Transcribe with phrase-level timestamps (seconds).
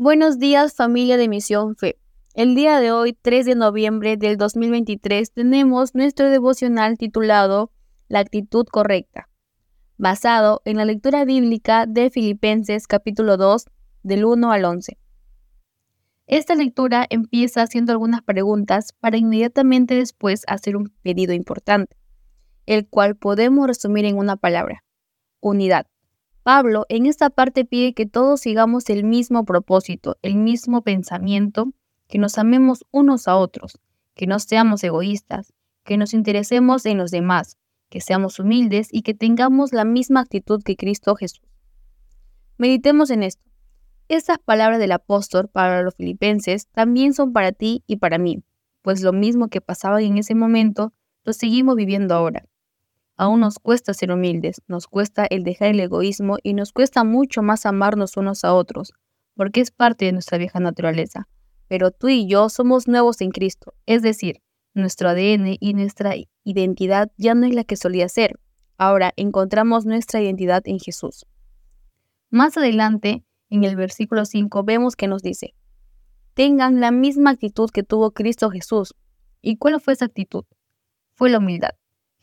[0.00, 1.98] Buenos días familia de Misión Fe.
[2.32, 7.72] El día de hoy, 3 de noviembre del 2023, tenemos nuestro devocional titulado
[8.06, 9.28] La actitud correcta,
[9.96, 13.64] basado en la lectura bíblica de Filipenses capítulo 2
[14.04, 14.98] del 1 al 11.
[16.28, 21.96] Esta lectura empieza haciendo algunas preguntas para inmediatamente después hacer un pedido importante,
[22.66, 24.84] el cual podemos resumir en una palabra,
[25.40, 25.88] unidad.
[26.48, 31.74] Pablo en esta parte pide que todos sigamos el mismo propósito, el mismo pensamiento,
[32.06, 33.78] que nos amemos unos a otros,
[34.14, 35.52] que no seamos egoístas,
[35.84, 37.58] que nos interesemos en los demás,
[37.90, 41.44] que seamos humildes y que tengamos la misma actitud que Cristo Jesús.
[42.56, 43.44] Meditemos en esto.
[44.08, 48.42] Estas palabras del apóstol para los filipenses también son para ti y para mí,
[48.80, 52.46] pues lo mismo que pasaba en ese momento, lo seguimos viviendo ahora.
[53.18, 57.42] Aún nos cuesta ser humildes, nos cuesta el dejar el egoísmo y nos cuesta mucho
[57.42, 58.92] más amarnos unos a otros,
[59.34, 61.28] porque es parte de nuestra vieja naturaleza.
[61.66, 64.40] Pero tú y yo somos nuevos en Cristo, es decir,
[64.72, 68.38] nuestro ADN y nuestra identidad ya no es la que solía ser.
[68.76, 71.26] Ahora encontramos nuestra identidad en Jesús.
[72.30, 75.54] Más adelante, en el versículo 5, vemos que nos dice,
[76.34, 78.94] tengan la misma actitud que tuvo Cristo Jesús.
[79.42, 80.44] ¿Y cuál fue esa actitud?
[81.14, 81.70] Fue la humildad.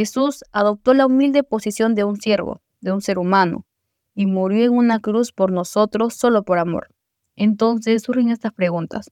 [0.00, 3.66] Jesús adoptó la humilde posición de un siervo, de un ser humano,
[4.14, 6.88] y murió en una cruz por nosotros solo por amor.
[7.36, 9.10] Entonces surgen estas preguntas.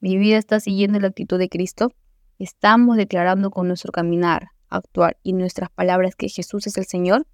[0.00, 1.90] ¿Mi vida está siguiendo la actitud de Cristo?
[2.38, 7.26] ¿Estamos declarando con nuestro caminar, actuar y nuestras palabras que Jesús es el Señor?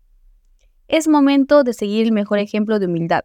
[0.88, 3.22] Es momento de seguir el mejor ejemplo de humildad,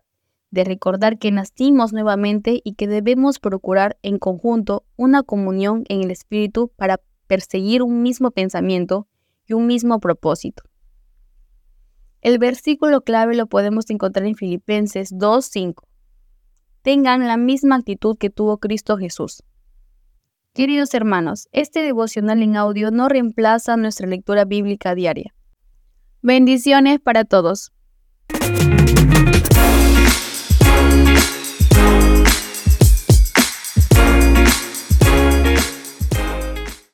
[0.52, 6.11] de recordar que nacimos nuevamente y que debemos procurar en conjunto una comunión en el
[6.11, 9.07] Espíritu para perseguir un mismo pensamiento
[9.47, 10.63] y un mismo propósito.
[12.21, 15.83] El versículo clave lo podemos encontrar en Filipenses 2.5.
[16.81, 19.44] Tengan la misma actitud que tuvo Cristo Jesús.
[20.53, 25.35] Queridos hermanos, este devocional en audio no reemplaza nuestra lectura bíblica diaria.
[26.22, 27.72] Bendiciones para todos.